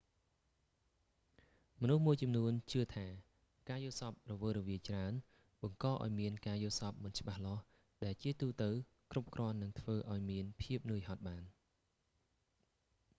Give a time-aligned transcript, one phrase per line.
[1.81, 3.07] មនុស្សមួយចំនួនជឿថា
[3.69, 5.13] ការយល់សប្ដិរវើរវាយច្រើន
[5.61, 7.63] បង្កឲ្យមានការយល់សប្តិមិនច្បាស់លាស់
[8.03, 8.69] ដែលជាទូទៅ
[9.11, 11.43] គ្រប់គ្រាន់នឹងធ្វើឲ្យមានភាពនឿយហត់បាន